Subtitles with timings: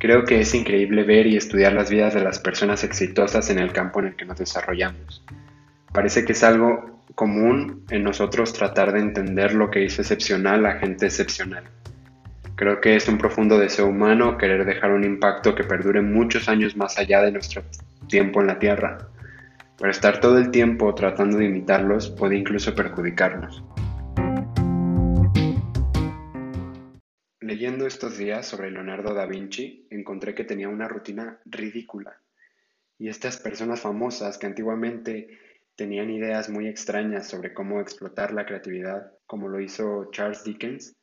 [0.00, 3.70] Creo que es increíble ver y estudiar las vidas de las personas exitosas en el
[3.70, 5.22] campo en el que nos desarrollamos.
[5.92, 10.78] Parece que es algo común en nosotros tratar de entender lo que hizo excepcional a
[10.78, 11.64] gente excepcional.
[12.56, 16.78] Creo que es un profundo deseo humano querer dejar un impacto que perdure muchos años
[16.78, 17.62] más allá de nuestro
[18.08, 19.06] tiempo en la Tierra,
[19.78, 23.62] pero estar todo el tiempo tratando de imitarlos puede incluso perjudicarnos.
[27.50, 32.16] Leyendo estos días sobre Leonardo da Vinci, encontré que tenía una rutina ridícula.
[32.96, 35.36] Y estas personas famosas que antiguamente
[35.74, 40.94] tenían ideas muy extrañas sobre cómo explotar la creatividad, como lo hizo Charles Dickens,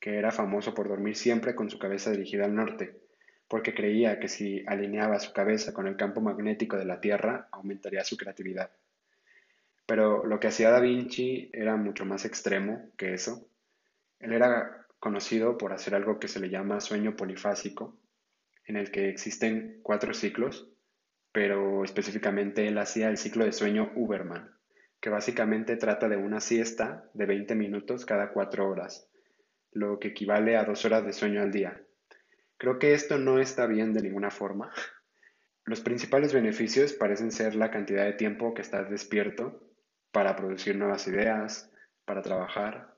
[0.00, 2.98] que era famoso por dormir siempre con su cabeza dirigida al norte,
[3.46, 8.02] porque creía que si alineaba su cabeza con el campo magnético de la Tierra, aumentaría
[8.02, 8.72] su creatividad.
[9.86, 13.46] Pero lo que hacía Da Vinci era mucho más extremo que eso.
[14.18, 17.98] Él era conocido por hacer algo que se le llama sueño polifásico,
[18.64, 20.70] en el que existen cuatro ciclos,
[21.32, 24.56] pero específicamente él hacía el ciclo de sueño Uberman,
[25.00, 29.10] que básicamente trata de una siesta de 20 minutos cada cuatro horas,
[29.72, 31.82] lo que equivale a dos horas de sueño al día.
[32.56, 34.72] Creo que esto no está bien de ninguna forma.
[35.64, 39.68] Los principales beneficios parecen ser la cantidad de tiempo que estás despierto
[40.12, 41.72] para producir nuevas ideas,
[42.04, 42.91] para trabajar.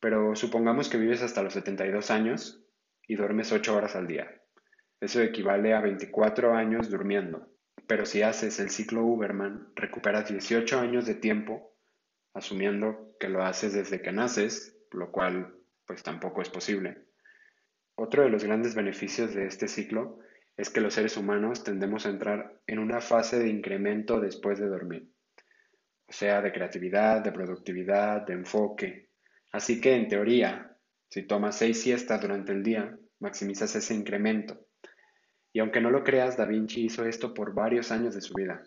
[0.00, 2.64] Pero supongamos que vives hasta los 72 años
[3.06, 4.42] y duermes 8 horas al día.
[5.00, 7.48] Eso equivale a 24 años durmiendo.
[7.86, 11.76] Pero si haces el ciclo Uberman, recuperas 18 años de tiempo,
[12.34, 15.54] asumiendo que lo haces desde que naces, lo cual
[15.86, 17.06] pues tampoco es posible.
[17.94, 20.18] Otro de los grandes beneficios de este ciclo
[20.56, 24.66] es que los seres humanos tendemos a entrar en una fase de incremento después de
[24.66, 25.10] dormir,
[26.06, 29.05] o sea, de creatividad, de productividad, de enfoque.
[29.52, 30.76] Así que, en teoría,
[31.08, 34.66] si tomas seis siestas durante el día, maximizas ese incremento.
[35.52, 38.62] Y aunque no lo creas, Da Vinci hizo esto por varios años de su vida.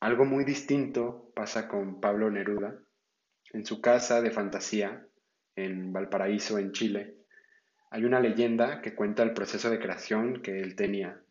[0.00, 2.78] Algo muy distinto pasa con Pablo Neruda.
[3.52, 5.06] En su casa de fantasía,
[5.56, 7.16] en Valparaíso, en Chile,
[7.90, 11.22] hay una leyenda que cuenta el proceso de creación que él tenía,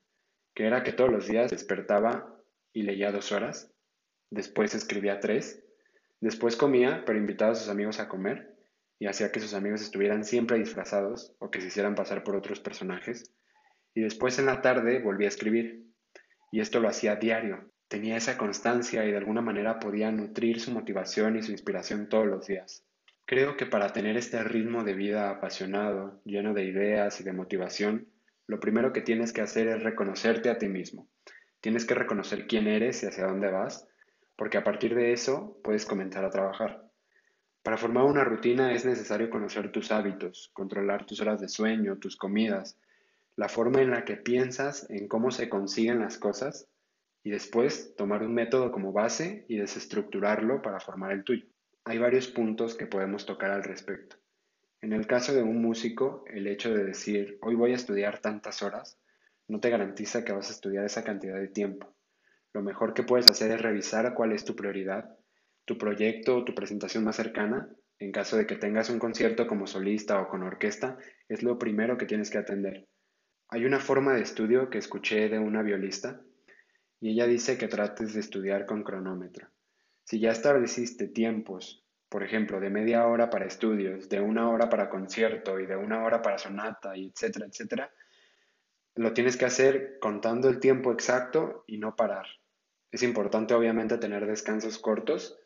[0.56, 2.40] que era que todos los días despertaba
[2.72, 3.72] y leía dos horas,
[4.30, 5.63] después escribía tres,
[6.24, 8.56] después comía, pero invitaba a sus amigos a comer
[8.98, 12.60] y hacía que sus amigos estuvieran siempre disfrazados o que se hicieran pasar por otros
[12.60, 13.34] personajes,
[13.94, 15.84] y después en la tarde volvía a escribir,
[16.52, 17.70] y esto lo hacía diario.
[17.90, 22.26] Tenía esa constancia y de alguna manera podía nutrir su motivación y su inspiración todos
[22.26, 22.86] los días.
[23.26, 28.08] Creo que para tener este ritmo de vida apasionado, lleno de ideas y de motivación,
[28.48, 31.08] lo primero que tienes que hacer es reconocerte a ti mismo.
[31.62, 33.88] Tienes que reconocer quién eres y hacia dónde vas,
[34.36, 36.90] porque a partir de eso puedes comenzar a trabajar.
[37.64, 42.18] Para formar una rutina es necesario conocer tus hábitos, controlar tus horas de sueño, tus
[42.18, 42.78] comidas,
[43.36, 46.68] la forma en la que piensas en cómo se consiguen las cosas
[47.24, 51.48] y después tomar un método como base y desestructurarlo para formar el tuyo.
[51.86, 54.18] Hay varios puntos que podemos tocar al respecto.
[54.82, 58.62] En el caso de un músico, el hecho de decir, hoy voy a estudiar tantas
[58.62, 59.00] horas,
[59.48, 61.94] no te garantiza que vas a estudiar esa cantidad de tiempo.
[62.54, 65.18] Lo mejor que puedes hacer es revisar cuál es tu prioridad,
[65.66, 67.68] tu proyecto o tu presentación más cercana.
[68.00, 70.98] En caso de que tengas un concierto como solista o con orquesta,
[71.28, 72.88] es lo primero que tienes que atender.
[73.50, 76.22] Hay una forma de estudio que escuché de una violista
[77.00, 79.48] y ella dice que trates de estudiar con cronómetro.
[80.04, 84.90] Si ya estableciste tiempos, por ejemplo, de media hora para estudios, de una hora para
[84.90, 87.92] concierto y de una hora para sonata, y etcétera, etcétera,
[88.96, 92.28] lo tienes que hacer contando el tiempo exacto y no parar.
[92.94, 95.40] Es importante obviamente tener descansos cortos,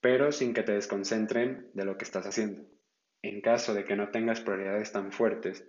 [0.00, 2.62] pero sin que te desconcentren de lo que estás haciendo.
[3.20, 5.66] En caso de que no tengas prioridades tan fuertes,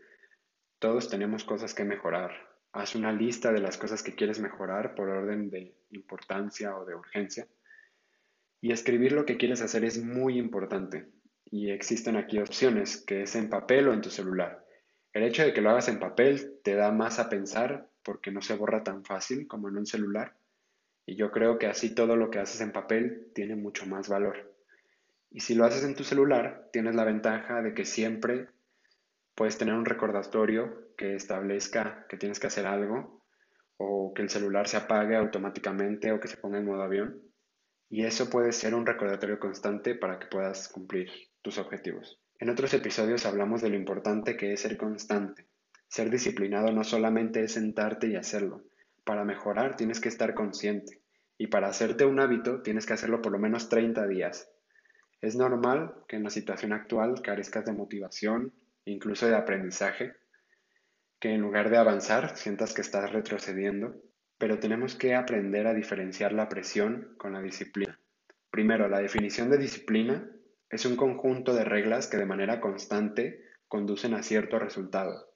[0.78, 2.32] todos tenemos cosas que mejorar.
[2.74, 6.94] Haz una lista de las cosas que quieres mejorar por orden de importancia o de
[6.94, 7.48] urgencia
[8.62, 11.08] y escribir lo que quieres hacer es muy importante.
[11.46, 14.64] Y existen aquí opciones, que es en papel o en tu celular.
[15.12, 18.44] El hecho de que lo hagas en papel te da más a pensar porque no
[18.44, 20.36] se borra tan fácil como en un celular.
[21.06, 24.56] Y yo creo que así todo lo que haces en papel tiene mucho más valor.
[25.30, 28.48] Y si lo haces en tu celular, tienes la ventaja de que siempre
[29.36, 33.24] puedes tener un recordatorio que establezca que tienes que hacer algo
[33.78, 37.22] o que el celular se apague automáticamente o que se ponga en modo avión
[37.90, 41.10] y eso puede ser un recordatorio constante para que puedas cumplir
[41.42, 42.20] tus objetivos.
[42.40, 45.48] En otros episodios hablamos de lo importante que es ser constante.
[45.88, 48.64] Ser disciplinado no solamente es sentarte y hacerlo.
[49.06, 51.02] Para mejorar tienes que estar consciente.
[51.38, 54.50] Y para hacerte un hábito tienes que hacerlo por lo menos 30 días.
[55.22, 58.54] Es normal que en la situación actual carezcas de motivación,
[58.84, 60.14] incluso de aprendizaje,
[61.20, 63.96] que en lugar de avanzar sientas que estás retrocediendo,
[64.38, 68.00] pero tenemos que aprender a diferenciar la presión con la disciplina.
[68.50, 70.30] Primero, la definición de disciplina
[70.70, 75.32] es un conjunto de reglas que de manera constante conducen a cierto resultado.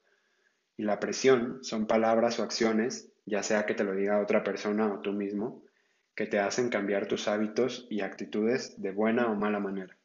[0.78, 4.92] Y la presión son palabras o acciones, ya sea que te lo diga otra persona
[4.92, 5.64] o tú mismo,
[6.16, 9.96] que te hacen cambiar tus hábitos y actitudes de buena o mala manera.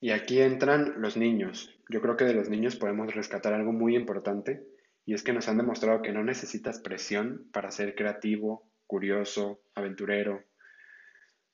[0.00, 1.74] Y aquí entran los niños.
[1.88, 4.64] Yo creo que de los niños podemos rescatar algo muy importante
[5.04, 10.44] y es que nos han demostrado que no necesitas presión para ser creativo, curioso, aventurero.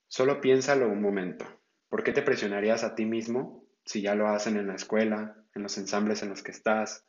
[0.09, 1.47] Solo piénsalo un momento.
[1.89, 5.63] ¿Por qué te presionarías a ti mismo si ya lo hacen en la escuela, en
[5.63, 7.07] los ensambles en los que estás,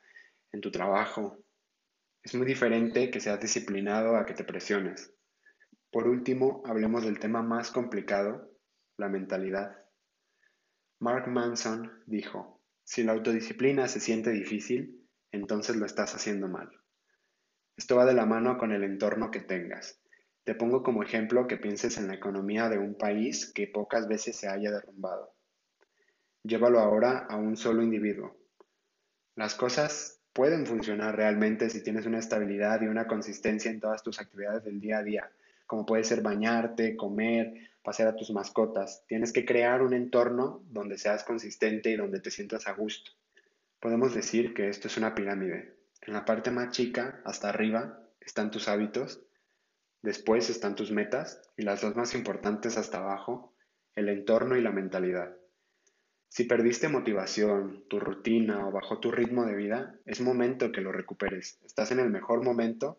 [0.52, 1.38] en tu trabajo?
[2.24, 5.14] Es muy diferente que seas disciplinado a que te presiones.
[5.92, 8.50] Por último, hablemos del tema más complicado,
[8.96, 9.75] la mentalidad.
[11.00, 16.70] Mark Manson dijo, si la autodisciplina se siente difícil, entonces lo estás haciendo mal.
[17.75, 20.02] Esto va de la mano con el entorno que tengas.
[20.46, 24.38] Te pongo como ejemplo que pienses en la economía de un país que pocas veces
[24.38, 25.36] se haya derrumbado.
[26.44, 28.38] Llévalo ahora a un solo individuo.
[29.36, 34.20] Las cosas pueden funcionar realmente si tienes una estabilidad y una consistencia en todas tus
[34.20, 35.32] actividades del día a día,
[35.68, 37.54] como puede ser bañarte, comer,
[37.84, 39.04] pasear a tus mascotas.
[39.08, 43.12] Tienes que crear un entorno donde seas consistente y donde te sientas a gusto.
[43.80, 45.76] Podemos decir que esto es una pirámide.
[46.02, 49.22] En la parte más chica, hasta arriba, están tus hábitos,
[50.02, 53.54] después están tus metas y las dos más importantes hasta abajo,
[53.96, 55.36] el entorno y la mentalidad.
[56.34, 60.92] Si perdiste motivación, tu rutina o bajó tu ritmo de vida, es momento que lo
[60.92, 61.60] recuperes.
[61.64, 62.98] Estás en el mejor momento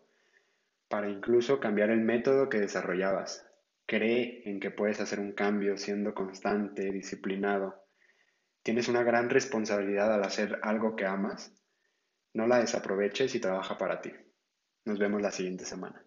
[0.87, 3.45] para incluso cambiar el método que desarrollabas.
[3.85, 7.83] Cree en que puedes hacer un cambio siendo constante, disciplinado
[8.63, 11.53] Tienes una gran responsabilidad al hacer algo que amas.
[12.33, 14.13] No la desaproveches y trabaja para ti.
[14.85, 16.05] Nos vemos la siguiente semana.